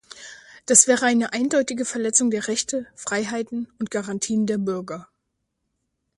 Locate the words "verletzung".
1.85-2.31